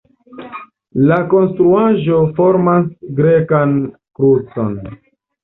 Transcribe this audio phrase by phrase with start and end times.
[1.11, 2.89] La konstruaĵo formas
[3.21, 3.77] grekan
[4.19, 4.75] krucon.